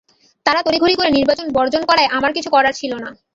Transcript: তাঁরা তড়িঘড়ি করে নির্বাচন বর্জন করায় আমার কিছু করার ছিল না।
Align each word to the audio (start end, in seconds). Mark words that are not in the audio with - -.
তাঁরা 0.45 0.61
তড়িঘড়ি 0.63 0.95
করে 0.95 1.09
নির্বাচন 1.11 1.47
বর্জন 1.55 1.83
করায় 1.89 2.11
আমার 2.17 2.31
কিছু 2.33 2.49
করার 2.51 2.73
ছিল 2.73 2.91
না। 3.03 3.09